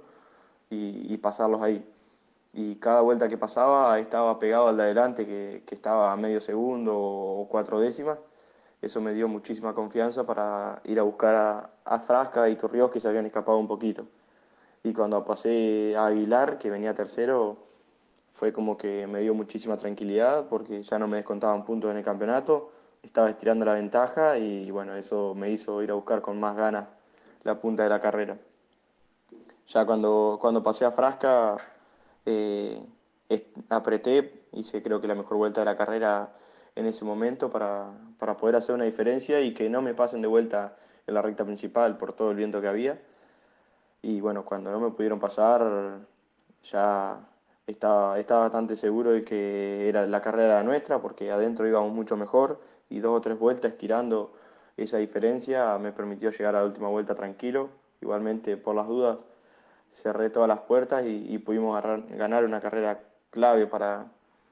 [0.70, 1.84] y, y pasarlos ahí.
[2.54, 6.40] Y cada vuelta que pasaba estaba pegado al de adelante, que, que estaba a medio
[6.40, 8.20] segundo o cuatro décimas.
[8.80, 13.00] Eso me dio muchísima confianza para ir a buscar a, a Frasca y Turrios que
[13.00, 14.06] se habían escapado un poquito.
[14.84, 17.58] Y cuando pasé a Aguilar, que venía tercero,
[18.34, 22.04] fue como que me dio muchísima tranquilidad porque ya no me descontaban puntos en el
[22.04, 22.70] campeonato,
[23.02, 26.86] estaba estirando la ventaja y bueno, eso me hizo ir a buscar con más ganas
[27.46, 28.38] la punta de la carrera.
[29.68, 31.58] Ya cuando, cuando pasé a Frasca,
[32.26, 32.84] eh,
[33.70, 36.34] apreté, hice creo que la mejor vuelta de la carrera
[36.76, 40.28] en ese momento para, para poder hacer una diferencia y que no me pasen de
[40.28, 40.76] vuelta
[41.08, 43.02] en la recta principal por todo el viento que había.
[44.02, 46.00] Y bueno, cuando no me pudieron pasar,
[46.64, 47.20] ya
[47.68, 52.60] estaba, estaba bastante seguro de que era la carrera nuestra, porque adentro íbamos mucho mejor
[52.90, 54.34] y dos o tres vueltas estirando
[54.78, 57.70] esa diferencia me permitió llegar a la última vuelta tranquilo.
[58.02, 59.26] Igualmente, por las dudas,
[59.92, 63.00] cerré todas las puertas y, pudimos ganar una carrera
[63.30, 64.08] clave para,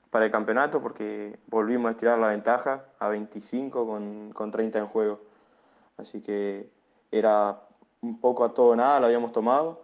[0.10, 4.88] para el campeonato, porque volvimos a estirar la ventaja a 25 con, con 30 en
[4.88, 5.20] juego.
[5.98, 6.70] Así que
[7.12, 7.62] era
[8.02, 9.82] un poco a todo nada, lo habíamos tomado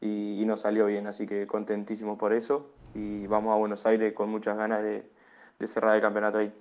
[0.00, 4.12] y, y, nos salió bien, así que contentísimo por eso y vamos a Buenos Aires
[4.12, 5.08] con muchas ganas de,
[5.58, 6.52] de cerrar el campeonato ahí.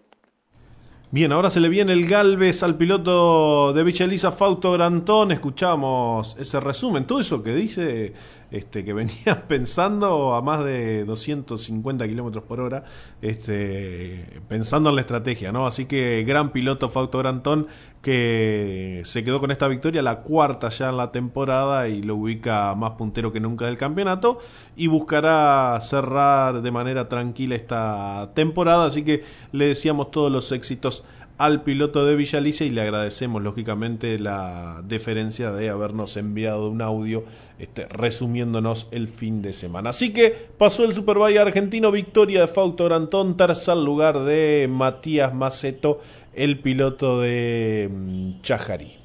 [1.14, 5.34] Bien, ahora se le viene el Galvez al piloto de Villa Elisa, Fausto Grantón.
[5.34, 8.14] Escuchamos ese resumen, todo eso que dice,
[8.51, 12.83] este, que venía pensando a más de 250 kilómetros por hora,
[13.21, 15.65] este, pensando en la estrategia, ¿no?
[15.65, 17.67] Así que gran piloto Fausto Grantón
[18.01, 22.73] que se quedó con esta victoria, la cuarta ya en la temporada y lo ubica
[22.75, 24.39] más puntero que nunca del campeonato
[24.75, 28.85] y buscará cerrar de manera tranquila esta temporada.
[28.85, 31.03] Así que le decíamos todos los éxitos
[31.41, 37.25] al piloto de Villalicia y le agradecemos lógicamente la deferencia de habernos enviado un audio
[37.57, 39.89] este, resumiéndonos el fin de semana.
[39.89, 45.99] Así que pasó el Superbike argentino, victoria de Fausto Grantón, tercer lugar de Matías Maceto,
[46.35, 48.97] el piloto de mm, Chajarí.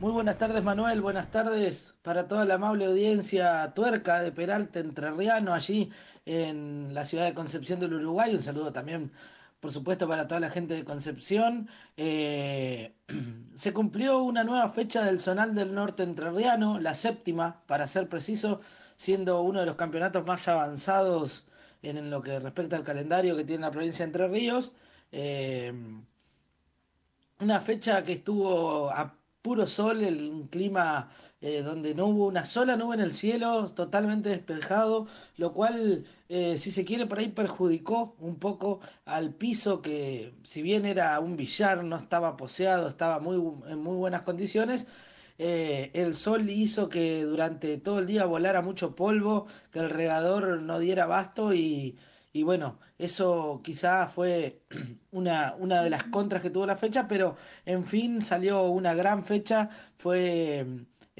[0.00, 5.52] Muy buenas tardes Manuel, buenas tardes para toda la amable audiencia tuerca de Peralta Entrerriano
[5.52, 5.90] allí
[6.24, 8.34] en la ciudad de Concepción del Uruguay.
[8.34, 9.12] Un saludo también
[9.60, 11.68] por supuesto para toda la gente de Concepción.
[11.96, 12.94] Eh,
[13.54, 18.60] se cumplió una nueva fecha del Zonal del Norte Entrerriano, la séptima, para ser preciso,
[18.96, 21.46] siendo uno de los campeonatos más avanzados
[21.82, 24.72] en, lo que respecta al calendario que tiene la provincia de Entre Ríos.
[25.12, 25.72] Eh,
[27.40, 28.90] una fecha que estuvo
[29.42, 31.08] puro sol, el, clima
[31.40, 36.58] eh, donde no hubo una sola nube en el cielo, totalmente despejado, lo cual, eh,
[36.58, 41.36] si se quiere, por ahí perjudicó un poco al piso que, si bien era un
[41.36, 43.36] billar, no estaba poseado, estaba muy,
[43.68, 44.86] en muy buenas condiciones.
[45.38, 50.60] eh, el sol hizo que durante todo el día volara mucho polvo, que el regador
[50.62, 51.98] no diera abasto y,
[52.32, 54.62] y bueno, eso quizá fue
[55.10, 59.24] una, una de las contras que tuvo la fecha, pero en fin salió una gran
[59.24, 60.66] fecha, fue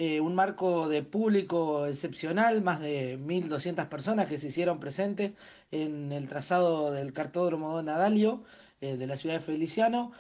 [0.03, 5.33] eh, un marco de público excepcional, más de 1.200 personas que se hicieron presentes
[5.71, 8.43] en el trazado del cartódromo Don Adalio
[8.81, 10.13] eh, de la ciudad de Feliciano.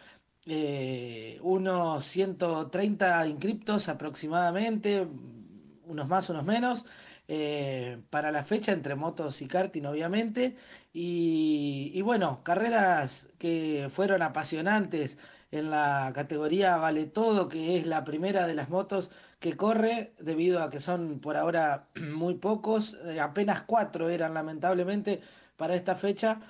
[0.44, 5.06] Eh, unos 130 inscriptos aproximadamente,
[5.86, 6.84] unos más, unos menos,
[8.10, 10.56] para la fecha entre motos y karting obviamente.
[10.92, 15.16] Y bueno, carreras que fueron apasionantes
[15.50, 19.10] en la categoría Vale Todo, que es la primera de las motos
[19.40, 25.20] que corre, debido a que son por ahora muy pocos, eh, apenas cuatro eran lamentablemente
[25.56, 26.40] para esta fecha.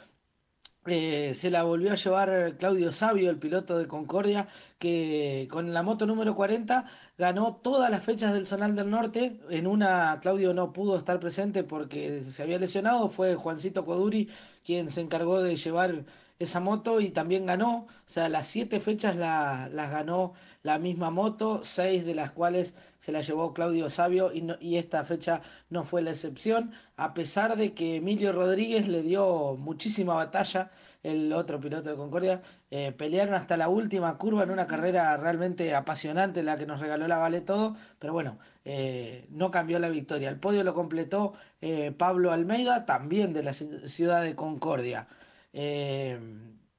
[0.86, 5.82] Eh, se la volvió a llevar Claudio Sabio, el piloto de Concordia, que con la
[5.82, 6.86] moto número 40
[7.18, 9.41] ganó todas las fechas del Zonal del Norte.
[9.51, 14.28] En una Claudio no pudo estar presente porque se había lesionado, fue Juancito Coduri
[14.64, 16.05] quien se encargó de llevar
[16.41, 17.86] esa moto y también ganó.
[17.86, 20.32] O sea, las siete fechas la- las ganó
[20.62, 25.43] la misma moto, seis de las cuales se la llevó Claudio Sabio y, esta fecha
[25.70, 30.70] no fue la excepción, a pesar de que Emilio Rodríguez le dio muchísima batalla,
[31.03, 35.74] el otro piloto de Concordia, eh, pelearon hasta la última curva en una carrera realmente
[35.74, 40.28] apasionante, la que nos regaló la Vale Todo, pero bueno, eh, no cambió la victoria.
[40.28, 41.32] El podio lo completó
[41.62, 45.07] eh, Pablo Almeida, también de la ci- ciudad de Concordia.
[45.53, 46.18] Eh,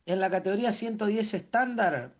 [0.05, 2.13] en la categoría 110 estándar,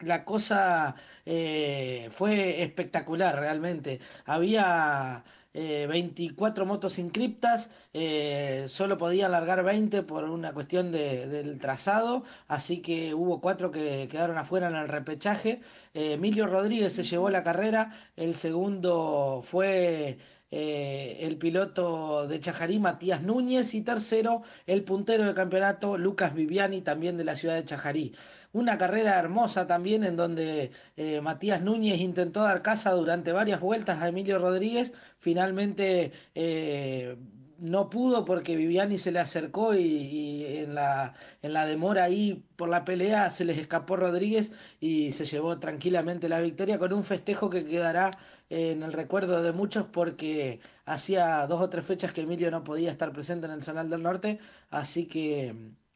[0.00, 4.00] la cosa eh, fue espectacular realmente.
[4.26, 5.24] Había
[5.54, 12.24] eh, 24 motos inscriptas, eh, solo podían largar 20 por una cuestión de- del trazado,
[12.48, 15.60] así que hubo cuatro que quedaron afuera en el repechaje.
[15.94, 20.18] Eh, Emilio Rodríguez se llevó la carrera, el segundo fue
[20.50, 26.82] eh, el piloto de Chajarí, Matías Núñez, y tercero, el puntero de campeonato, Lucas Viviani,
[26.82, 28.14] también de la ciudad de Chajarí.
[28.52, 34.00] Una carrera hermosa también en donde eh, Matías Núñez intentó dar caza durante varias vueltas
[34.00, 37.16] a Emilio Rodríguez, finalmente eh,
[37.58, 42.44] no pudo porque Viviani se le acercó y, y en la, en la demora ahí
[42.56, 47.04] por la pelea se les escapó Rodríguez y se llevó tranquilamente la victoria con un
[47.04, 48.10] festejo que quedará
[48.50, 52.90] en el recuerdo de muchos porque hacía dos o tres fechas que Emilio no podía
[52.90, 54.38] estar presente en el Zonal del Norte,
[54.70, 55.48] así que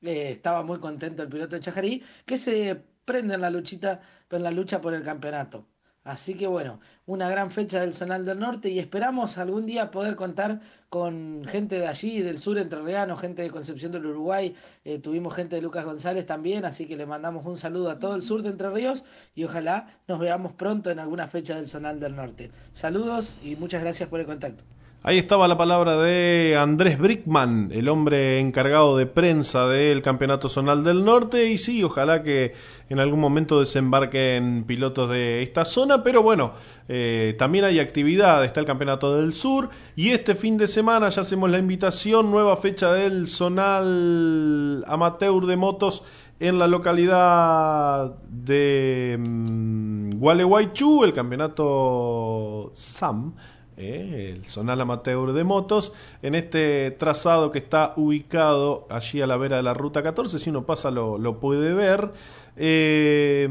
[0.03, 4.43] eh, estaba muy contento el piloto de Chajarí, que se prende en la luchita, en
[4.43, 5.67] la lucha por el campeonato.
[6.09, 10.17] Así que bueno, una gran fecha del Zonal del Norte y esperamos algún día poder
[10.17, 14.55] contar con gente de allí, del sur entrerriano, gente de Concepción del Uruguay,
[14.87, 18.15] eh, tuvimos gente de Lucas González también, así que le mandamos un saludo a todo
[18.15, 19.05] el sur de Entre Ríos
[19.35, 22.51] y ojalá nos veamos pronto en alguna fecha del Zonal del Norte.
[22.73, 24.65] Saludos y muchas gracias por el contacto.
[25.05, 30.83] Ahí estaba la palabra de Andrés Brickman, el hombre encargado de prensa del Campeonato Zonal
[30.83, 31.49] del Norte.
[31.51, 32.55] Y sí, ojalá que
[32.89, 36.03] en algún momento desembarquen pilotos de esta zona.
[36.03, 36.53] Pero bueno,
[36.89, 38.45] eh, también hay actividad.
[38.45, 39.71] Está el Campeonato del Sur.
[39.95, 42.33] Y este fin de semana ya hacemos la invitación.
[42.33, 46.03] Nueva fecha del Zonal Amateur de Motos
[46.41, 53.35] en la localidad de mm, Gualeguaychú, el Campeonato SAM
[53.79, 59.37] eh, el Zonal Amateur de Motos, en este trazado que está ubicado allí a la
[59.37, 62.13] vera de la Ruta 14, si uno pasa lo, puede ver.
[62.57, 63.49] Eh,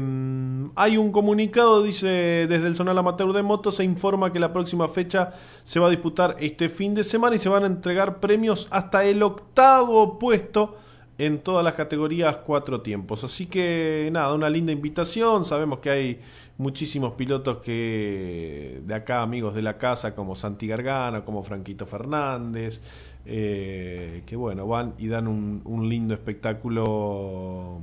[0.76, 4.86] hay un comunicado, dice desde el Zonal Amateur de Motos, se informa que la próxima
[4.86, 5.32] fecha
[5.64, 9.04] se va a disputar este fin de semana y se van a entregar premios hasta
[9.04, 10.76] el octavo puesto
[11.18, 13.24] en todas las categorías cuatro tiempos.
[13.24, 15.44] Así que nada, una linda invitación.
[15.44, 16.20] Sabemos que hay
[16.56, 22.80] muchísimos pilotos que de acá, amigos de la casa, como Santi Gargano, como Franquito Fernández,
[23.26, 27.80] eh, que bueno, van y dan un, un lindo espectáculo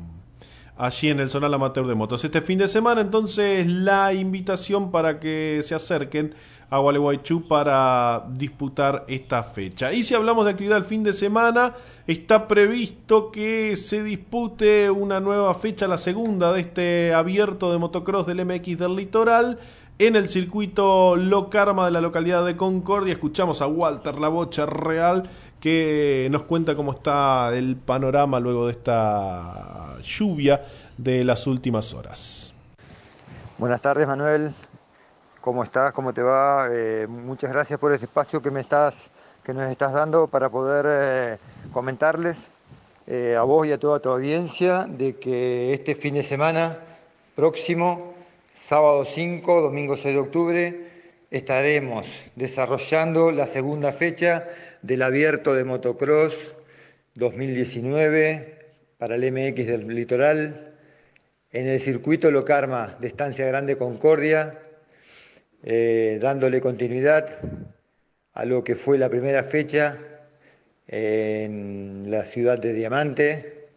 [0.77, 2.23] allí en el Zonal Amateur de Motos.
[2.23, 6.35] Este fin de semana, entonces, la invitación para que se acerquen
[6.75, 9.93] a Gualeguaychú para disputar esta fecha.
[9.93, 11.73] Y si hablamos de actividad el fin de semana,
[12.05, 18.27] está previsto que se dispute una nueva fecha, la segunda de este abierto de motocross
[18.27, 19.57] del MX del Litoral.
[19.99, 25.29] En el circuito Locarma de la localidad de Concordia, escuchamos a Walter La Bocha Real
[25.61, 30.61] que nos cuenta cómo está el panorama luego de esta lluvia
[30.97, 32.53] de las últimas horas.
[33.57, 34.53] Buenas tardes Manuel,
[35.45, 35.93] ¿cómo estás?
[35.93, 36.69] ¿Cómo te va?
[36.71, 39.11] Eh, muchas gracias por ese espacio que me estás,
[39.43, 41.37] que nos estás dando para poder eh,
[41.71, 42.47] comentarles
[43.05, 46.79] eh, a vos y a toda tu audiencia de que este fin de semana
[47.35, 48.15] próximo,
[48.55, 50.91] sábado 5, domingo 6 de octubre,
[51.29, 54.47] estaremos desarrollando la segunda fecha
[54.81, 56.33] del abierto de motocross
[57.13, 58.65] 2019
[58.97, 60.73] para el MX del litoral
[61.51, 64.64] en el circuito Locarma de Estancia Grande Concordia,
[65.67, 67.27] eh, dándole continuidad
[68.33, 69.97] a lo que fue la primera fecha
[70.87, 73.69] en la ciudad de Diamante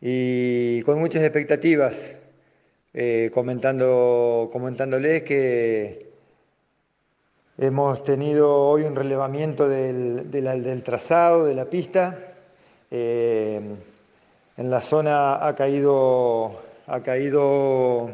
[0.00, 2.14] y con muchas expectativas,
[2.94, 6.08] eh, comentando, comentándoles que
[7.58, 12.18] hemos tenido hoy un relevamiento del, del- trazado, de la pista.
[12.90, 13.60] Eh,
[14.56, 18.10] en la zona ha caído, ha caído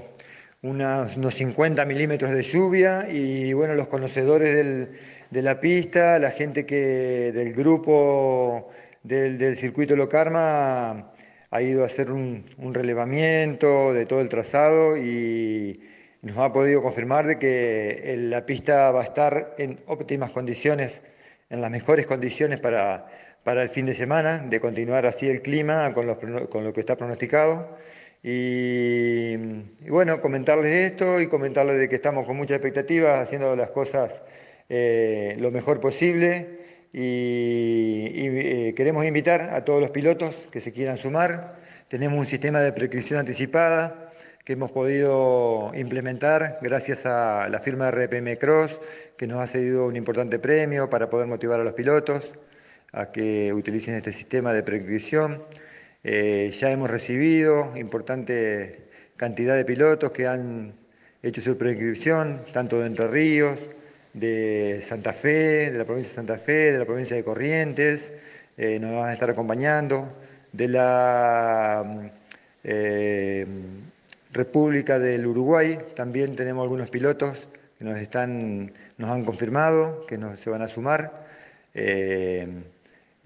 [0.63, 4.89] unos 50 milímetros de lluvia y bueno, los conocedores
[5.31, 8.71] de la pista, la gente que del grupo
[9.03, 11.13] del, circuito Locarma
[11.51, 15.81] ha ido a hacer un, relevamiento de todo el trazado y
[16.23, 21.03] nos ha podido confirmar de que el- la pista va a estar en óptimas condiciones,
[21.51, 23.07] en las mejores condiciones para,
[23.45, 26.19] para el fin de semana, de continuar así el clima con, los
[26.51, 27.77] con lo que está pronosticado.
[28.29, 29.37] Y,
[29.89, 34.21] bueno, comentarles esto y comentarles de que estamos con mucha expectativa, haciendo las cosas
[34.69, 36.59] eh, lo mejor posible.
[36.93, 41.61] Y, eh, queremos invitar a todos los pilotos que se quieran sumar.
[41.87, 44.11] Tenemos un sistema de prescripción anticipada
[44.45, 48.81] que hemos podido implementar gracias a la firma RPM Cross,
[49.17, 52.33] que nos ha cedido un importante premio para poder motivar a los pilotos
[52.91, 55.45] a que utilicen este sistema de prescripción.
[56.09, 58.79] Eh, ya hemos recibido importante
[59.17, 60.73] cantidad de pilotos que han
[61.21, 63.59] hecho su prescripción, tanto de Entre Ríos,
[64.13, 68.13] de Santa Fe, de la provincia de Santa Fe, de la provincia de Corrientes,
[68.57, 70.09] eh, nos van a estar acompañando,
[70.53, 72.07] de la mm,
[72.63, 73.47] eh,
[74.33, 77.49] República del Uruguay, también tenemos algunos pilotos
[77.81, 81.27] que nos, están, nos han confirmado que se van a sumar.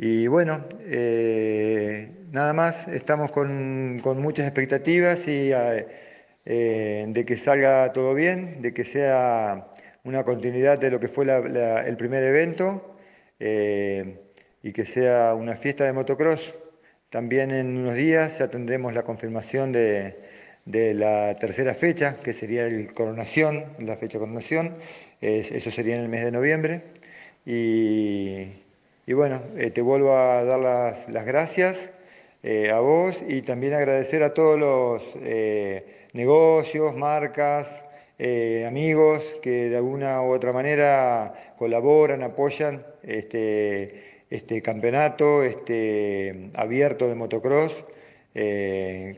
[0.03, 5.87] Y bueno, eh, nada más, estamos con, con muchas expectativas y eh,
[6.47, 9.71] eh, de que salga todo bien, de que sea
[10.05, 11.27] una continuidad de lo que fue
[11.87, 12.97] el primer evento
[14.63, 16.55] y que sea una fiesta de motocross.
[17.11, 20.17] También en unos días ya tendremos la confirmación de,
[20.65, 24.77] de la tercera fecha, que sería el coronación, la fecha de coronación,
[25.21, 26.83] Es- eso sería en el mes de noviembre.
[27.47, 28.60] Y,
[29.11, 31.91] y bueno, eh, te vuelvo a dar las, las gracias
[32.45, 37.67] eh, a vos y también agradecer a todos los eh, negocios, marcas,
[38.69, 47.17] amigos que de alguna u otra manera colaboran, apoyan este, este campeonato este, abierto de
[47.17, 47.85] motocross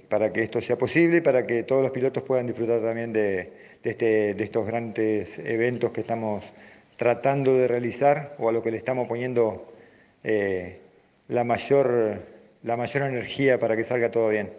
[0.08, 3.52] para que esto sea posible y para que todos los pilotos puedan disfrutar también de
[3.84, 6.44] este- de estos grandes eventos que estamos
[6.96, 9.71] tratando de realizar o a lo que le estamos poniendo
[10.24, 10.78] eh,
[11.28, 12.22] la, mayor,
[12.62, 14.50] la mayor energía para que salga todo bien.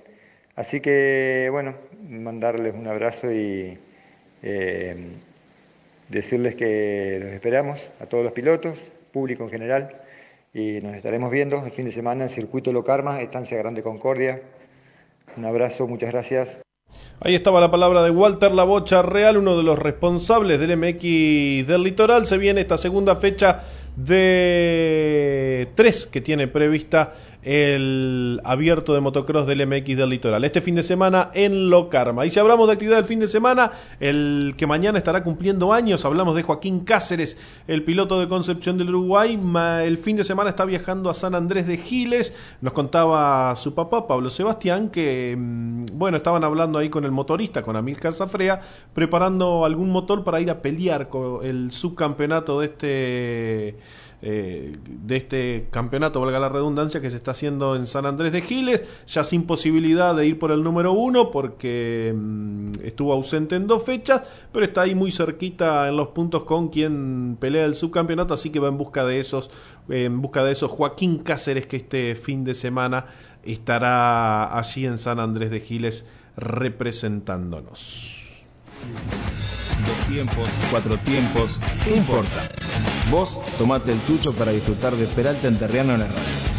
[0.56, 3.78] Así que, bueno, mandarles un abrazo y
[4.44, 4.96] eh,
[6.10, 8.78] decirles que los esperamos a todos los pilotos,
[9.12, 9.92] público en general,
[10.54, 14.42] y nos estaremos viendo el fin de semana en Circuito Locarma, Estancia Grande Concordia.
[15.36, 16.60] Un abrazo, muchas gracias.
[17.20, 21.68] Ahí estaba la palabra de Walter La Bocha Real, uno de los responsables del MX
[21.68, 22.28] del Litoral.
[22.28, 23.64] Se viene esta segunda fecha
[23.96, 27.14] de tres que tiene prevista
[27.44, 30.44] el abierto de motocross del MX del Litoral.
[30.44, 32.26] Este fin de semana en Locarma.
[32.26, 36.06] Y si hablamos de actividad del fin de semana, el que mañana estará cumpliendo años,
[36.06, 37.38] hablamos de Joaquín Cáceres,
[37.68, 39.40] el piloto de Concepción del Uruguay.
[39.84, 42.36] El fin de semana está viajando a San Andrés de Giles.
[42.62, 47.62] Nos contaba su papá, Pablo Sebastián, que mm, bueno, estaban hablando ahí con el motorista,
[47.62, 48.62] con Amílcar Zafrea,
[48.94, 53.78] preparando algún motor para ir a pelear con el subcampeonato de este
[54.26, 58.42] eh, de este campeonato, valga la redundancia, que se está haciendo en San Andrés de
[58.42, 63.68] Giles, ya sin posibilidad de ir por el número uno porque mm, estuvo ausente en
[63.68, 64.22] dos fechas,
[64.54, 68.60] pero está ahí muy cerquita en los puntos con quien pelea el subcampeonato, así que
[68.60, 69.52] va en busca de esos,
[69.90, 73.08] en busca de esos Joaquín Cáceres que este fin de semana
[73.44, 76.08] estará allí en San Andrés de Giles
[76.38, 78.46] representándonos.
[79.88, 82.50] Dos tiempos, cuatro tiempos, ¿qué importa?
[83.12, 86.54] Vos tomate el tucho para disfrutar de Peralta Enterriano en la radio.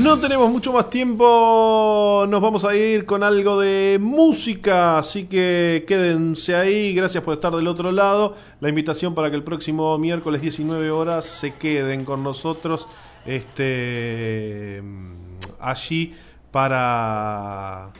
[0.00, 5.84] No tenemos mucho más tiempo, nos vamos a ir con algo de música, así que
[5.86, 8.34] quédense ahí, gracias por estar del otro lado.
[8.60, 12.88] La invitación para que el próximo miércoles 19 horas se queden con nosotros
[13.26, 14.82] este,
[15.60, 16.14] allí
[16.52, 17.90] para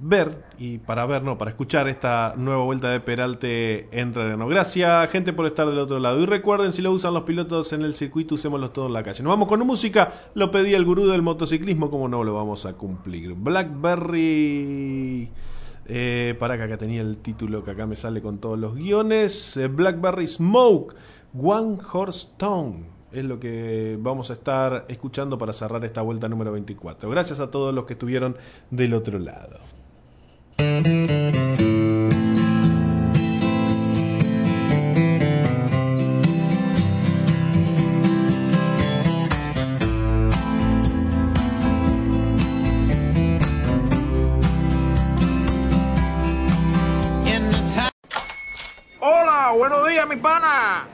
[0.00, 4.46] ver y para ver, no, para escuchar esta nueva vuelta de Peralte en Renano.
[4.48, 6.20] Gracias, gente, por estar del otro lado.
[6.20, 9.22] Y recuerden, si lo usan los pilotos en el circuito, usémoslos todos en la calle.
[9.22, 12.74] Nos vamos con música, lo pedía el gurú del motociclismo, como no lo vamos a
[12.74, 13.34] cumplir.
[13.34, 15.30] Blackberry.
[15.86, 19.56] Eh, para que acá tenía el título que acá me sale con todos los guiones.
[19.56, 20.94] Eh, Blackberry Smoke,
[21.34, 26.52] One Horse Town es lo que vamos a estar escuchando para cerrar esta vuelta número
[26.52, 27.08] 24.
[27.08, 28.36] Gracias a todos los que estuvieron
[28.70, 29.58] del otro lado.
[49.00, 50.93] Hola, buenos días, mi pana.